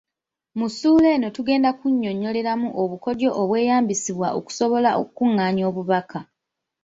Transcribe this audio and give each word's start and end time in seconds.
Mu 0.57 0.67
ssuula 0.71 1.07
eno 1.15 1.27
tugenda 1.35 1.69
kunnyonnyoleramu 1.79 2.67
obukodyo 2.81 3.29
obweyambisibwa 3.41 4.27
okusobola 4.39 4.89
okukungaanya 5.01 5.63
obubaka. 5.69 6.19